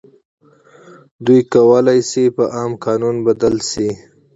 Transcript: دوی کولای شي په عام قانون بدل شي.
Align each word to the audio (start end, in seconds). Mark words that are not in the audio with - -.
دوی 1.25 1.41
کولای 1.53 1.99
شي 2.09 2.23
په 2.35 2.43
عام 2.57 2.71
قانون 2.85 3.15
بدل 3.27 3.55
شي. 3.69 3.89